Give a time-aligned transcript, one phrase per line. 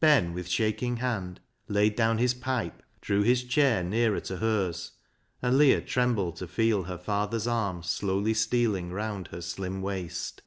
[0.00, 4.90] Ben, with shaking hand, laid down his pipe, drew his chair nearer to hers,
[5.40, 10.42] and Leah trembled to feel her father's arm slowly stealing round her slim waist.